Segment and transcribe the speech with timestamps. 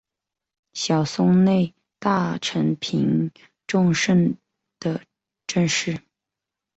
[0.73, 3.31] 小松内大臣平
[3.67, 4.35] 重盛
[4.79, 4.99] 的
[5.45, 6.01] 正室。